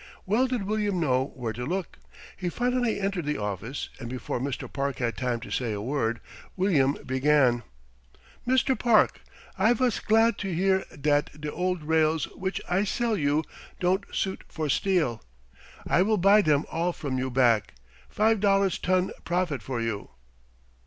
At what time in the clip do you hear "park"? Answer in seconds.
4.67-4.97, 8.75-9.21